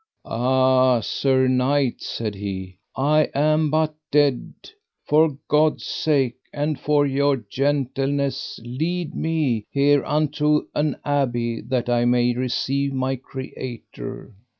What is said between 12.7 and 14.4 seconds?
my Creator.